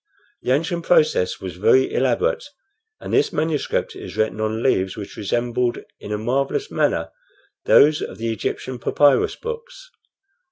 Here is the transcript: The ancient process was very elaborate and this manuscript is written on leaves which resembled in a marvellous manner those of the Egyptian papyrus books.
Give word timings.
The 0.41 0.49
ancient 0.49 0.83
process 0.83 1.39
was 1.39 1.57
very 1.57 1.93
elaborate 1.93 2.43
and 2.99 3.13
this 3.13 3.31
manuscript 3.31 3.95
is 3.95 4.17
written 4.17 4.41
on 4.41 4.63
leaves 4.63 4.97
which 4.97 5.15
resembled 5.15 5.77
in 5.99 6.11
a 6.11 6.17
marvellous 6.17 6.71
manner 6.71 7.11
those 7.65 8.01
of 8.01 8.17
the 8.17 8.33
Egyptian 8.33 8.79
papyrus 8.79 9.35
books. 9.35 9.91